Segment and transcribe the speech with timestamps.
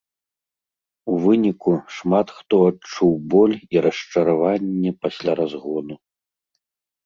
[1.11, 5.95] У выніку, шмат хто адчуў боль і расчараванне пасля разгону.